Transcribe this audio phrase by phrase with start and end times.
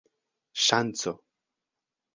[0.65, 1.13] ŝanco